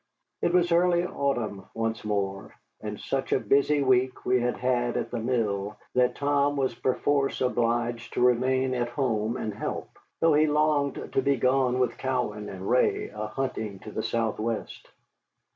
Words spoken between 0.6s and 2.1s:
early autumn once